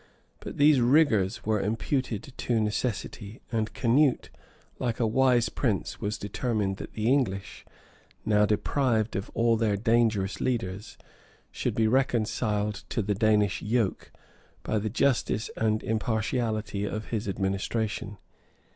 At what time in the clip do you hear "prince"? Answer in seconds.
5.49-6.01